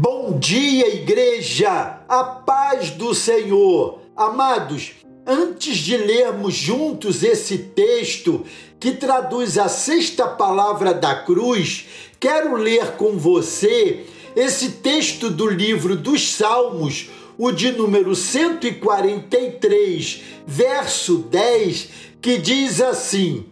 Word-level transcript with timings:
Bom 0.00 0.38
dia, 0.38 0.94
igreja! 0.94 1.98
A 2.08 2.22
paz 2.22 2.90
do 2.90 3.12
Senhor! 3.12 3.98
Amados, 4.16 4.92
antes 5.26 5.78
de 5.78 5.96
lermos 5.96 6.54
juntos 6.54 7.24
esse 7.24 7.58
texto 7.58 8.44
que 8.78 8.92
traduz 8.92 9.58
a 9.58 9.66
sexta 9.66 10.28
palavra 10.28 10.94
da 10.94 11.16
cruz, 11.16 11.86
quero 12.20 12.54
ler 12.54 12.92
com 12.92 13.18
você 13.18 14.06
esse 14.36 14.70
texto 14.70 15.30
do 15.30 15.48
livro 15.48 15.96
dos 15.96 16.30
Salmos, 16.30 17.10
o 17.36 17.50
de 17.50 17.72
número 17.72 18.14
143, 18.14 20.22
verso 20.46 21.16
10, 21.28 21.88
que 22.22 22.38
diz 22.38 22.80
assim: 22.80 23.46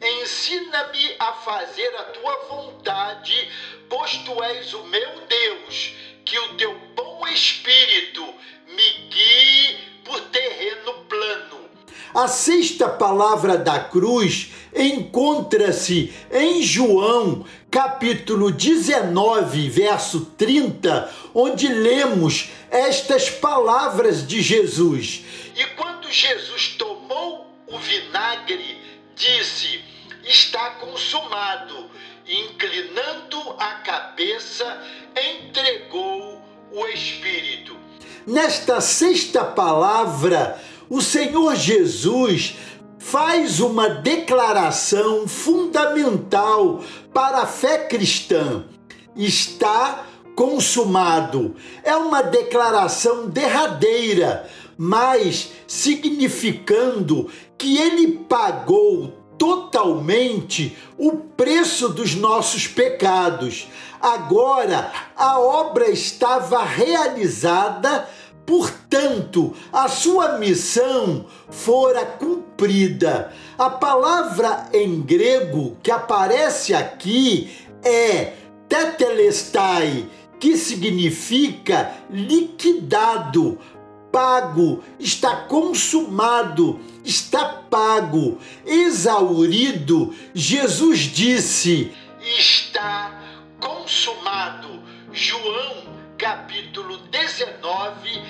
Ensina-me 0.00 1.16
a 1.18 1.32
fazer 1.32 1.88
a 1.96 2.04
tua 2.04 2.46
vontade, 2.48 3.48
pois 3.88 4.16
tu 4.18 4.42
és 4.44 4.72
o 4.72 4.84
meu 4.84 5.26
Deus, 5.28 5.92
que 6.24 6.38
o 6.38 6.54
teu 6.54 6.72
bom 6.94 7.26
espírito 7.26 8.22
me 8.68 8.92
guie 9.08 9.76
por 10.04 10.20
terreno 10.20 11.04
plano. 11.08 11.68
A 12.14 12.28
sexta 12.28 12.88
palavra 12.88 13.58
da 13.58 13.80
cruz 13.80 14.52
encontra-se 14.72 16.14
em 16.30 16.62
João, 16.62 17.44
capítulo 17.68 18.52
19, 18.52 19.68
verso 19.68 20.26
30, 20.38 21.12
onde 21.34 21.66
lemos 21.66 22.50
estas 22.70 23.28
palavras 23.28 24.24
de 24.26 24.40
Jesus. 24.40 25.24
E 25.56 25.64
quando 25.76 26.08
Jesus 26.10 26.68
tomou 26.78 26.97
o 36.78 36.86
Espírito. 36.86 37.76
Nesta 38.26 38.80
sexta 38.80 39.44
palavra, 39.44 40.60
o 40.88 41.02
Senhor 41.02 41.56
Jesus 41.56 42.56
faz 42.98 43.58
uma 43.58 43.88
declaração 43.88 45.26
fundamental 45.26 46.82
para 47.12 47.38
a 47.38 47.46
fé 47.46 47.86
cristã. 47.86 48.64
Está 49.16 50.04
consumado. 50.36 51.56
É 51.82 51.96
uma 51.96 52.22
declaração 52.22 53.28
derradeira, 53.28 54.48
mas 54.76 55.50
significando 55.66 57.28
que 57.56 57.76
ele 57.78 58.18
pagou 58.28 59.18
totalmente 59.38 60.76
o 60.98 61.12
preço 61.12 61.88
dos 61.88 62.14
nossos 62.14 62.66
pecados. 62.66 63.68
Agora 64.00 64.92
a 65.16 65.38
obra 65.38 65.90
estava 65.90 66.62
realizada, 66.64 68.08
portanto, 68.44 69.54
a 69.72 69.88
sua 69.88 70.38
missão 70.38 71.26
fora 71.50 72.04
cumprida. 72.04 73.32
A 73.56 73.70
palavra 73.70 74.68
em 74.72 75.00
grego 75.00 75.76
que 75.82 75.90
aparece 75.90 76.74
aqui 76.74 77.50
é 77.82 78.34
tetelestai, 78.68 80.08
que 80.38 80.56
significa 80.56 81.92
liquidado, 82.10 83.58
pago, 84.12 84.82
está 84.98 85.36
consumado, 85.36 86.78
está 87.04 87.44
pago, 87.78 88.38
exaurido. 88.66 90.12
Jesus 90.34 90.98
disse: 90.98 91.92
está 92.20 93.22
consumado. 93.60 94.82
João 95.12 95.84
capítulo 96.18 96.98
19, 97.08 98.20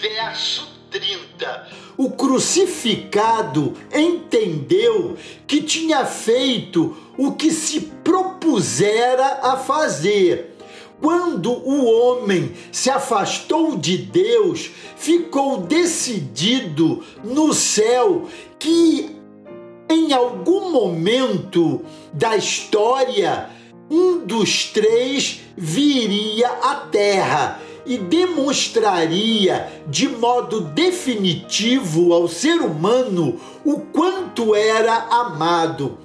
verso 0.00 0.68
30. 0.90 1.68
O 1.96 2.10
crucificado 2.10 3.74
entendeu 3.92 5.16
que 5.46 5.62
tinha 5.62 6.04
feito 6.04 6.94
o 7.16 7.32
que 7.32 7.50
se 7.50 7.80
propusera 7.80 9.40
a 9.42 9.56
fazer 9.56 10.47
quando 11.00 11.52
o 11.52 11.84
homem 11.84 12.52
se 12.72 12.90
afastou 12.90 13.76
de 13.76 13.96
Deus, 13.98 14.70
ficou 14.96 15.58
decidido 15.58 17.02
no 17.22 17.54
céu 17.54 18.26
que 18.58 19.16
em 19.88 20.12
algum 20.12 20.70
momento 20.70 21.82
da 22.12 22.36
história 22.36 23.48
um 23.90 24.18
dos 24.18 24.64
três 24.64 25.40
viria 25.56 26.48
à 26.48 26.74
terra 26.90 27.60
e 27.86 27.96
demonstraria 27.96 29.66
de 29.86 30.06
modo 30.08 30.60
definitivo 30.60 32.12
ao 32.12 32.28
ser 32.28 32.60
humano 32.60 33.40
o 33.64 33.80
quanto 33.80 34.54
era 34.54 34.94
amado. 35.10 35.96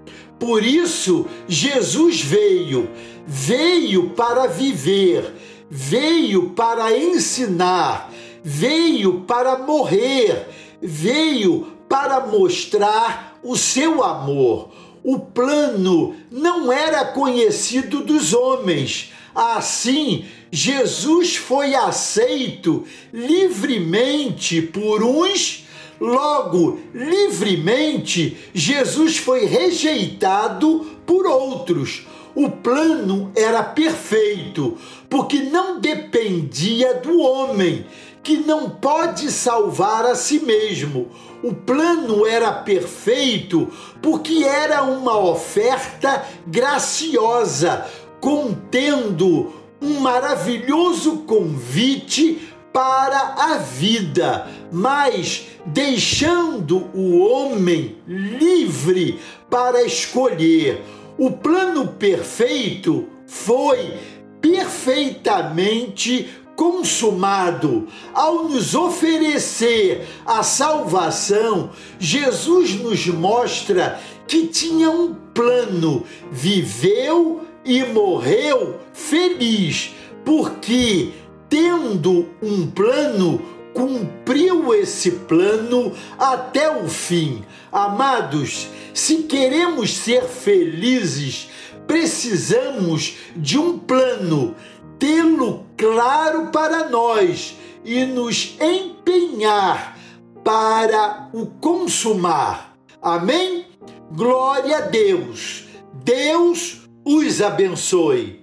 Por 0.44 0.62
isso, 0.62 1.26
Jesus 1.48 2.20
veio 2.22 2.90
veio 3.26 4.09
para 4.09 4.48
viver, 4.48 5.34
veio 5.70 6.50
para 6.50 6.98
ensinar, 6.98 8.12
veio 8.44 9.22
para 9.22 9.58
morrer, 9.58 10.50
veio 10.82 11.68
para 11.88 12.28
mostrar 12.28 13.40
o 13.42 13.56
seu 13.56 14.03
amor. 14.03 14.70
O 15.02 15.18
plano 15.18 16.14
não 16.30 16.74
era 16.74 17.06
conhecido 17.06 18.02
dos 18.02 18.34
homens. 18.34 19.14
Assim, 19.34 20.26
Jesus 20.52 21.38
foi 21.38 21.74
aceito 21.74 22.84
livremente 23.14 24.62
por 24.62 25.03
uns, 25.03 25.62
logo, 26.03 26.80
livremente, 26.94 28.38
Jesus 28.53 29.18
foi 29.18 29.46
rejeitado 29.46 30.86
por 31.06 31.25
outros 31.25 32.06
o 32.36 32.50
plano 32.50 33.31
era 33.36 33.62
perfeito, 33.62 34.78
porque 35.09 35.40
não 35.44 35.80
dependia 35.80 36.96
do 36.96 37.19
homem, 37.19 37.86
que 38.24 38.38
não 38.38 38.69
pode 38.69 39.31
salvar 39.31 40.06
a 40.06 40.16
si 40.16 40.40
mesmo. 40.40 41.12
O 41.44 41.53
plano 41.53 42.25
era 42.25 42.52
perfeito 42.52 43.68
porque 44.02 44.44
era 44.44 44.84
uma 44.84 45.18
oferta 45.18 46.25
graciosa, 46.47 47.85
contendo 48.20 49.53
um 49.81 50.00
maravilhoso 50.00 51.18
convite 51.28 52.53
para 52.73 53.35
a 53.38 53.57
vida, 53.57 54.47
mas 54.72 55.45
deixando 55.66 56.89
o 56.94 57.19
homem 57.19 57.97
livre 58.07 59.19
para 59.50 59.84
escolher 59.84 60.84
o 61.17 61.29
plano 61.29 61.88
perfeito 61.88 63.07
foi 63.28 63.94
perfeitamente 64.41 66.29
consumado. 66.56 67.88
Ao 68.13 68.50
nos 68.50 68.75
oferecer 68.75 70.07
a 70.25 70.44
salvação, 70.44 71.69
Jesus 72.00 72.73
nos 72.75 73.05
mostra 73.07 74.00
que 74.28 74.47
tinha 74.47 74.90
um 74.90 75.13
plano, 75.34 76.03
viveu 76.31 77.41
e 77.63 77.84
morreu 77.84 78.79
feliz, 78.94 79.94
porque, 80.25 81.11
tendo 81.50 82.30
um 82.42 82.70
plano, 82.70 83.42
cumpriu 83.74 84.74
esse 84.74 85.12
plano 85.12 85.94
até 86.18 86.70
o 86.70 86.88
fim. 86.88 87.44
Amados, 87.72 88.68
se 88.94 89.24
queremos 89.24 89.96
ser 89.98 90.24
felizes, 90.24 91.50
precisamos 91.88 93.18
de 93.36 93.58
um 93.58 93.78
plano, 93.80 94.56
tê-lo 95.00 95.66
claro 95.78 96.48
para 96.52 96.90
nós 96.90 97.56
e 97.84 98.06
nos 98.06 98.56
empenhar 98.62 99.97
para 100.44 101.29
o 101.34 101.46
consumar. 101.46 102.76
Amém? 103.02 103.66
Glória 104.12 104.78
a 104.78 104.82
Deus. 104.82 105.66
Deus 106.03 106.82
os 107.03 107.41
abençoe. 107.41 108.42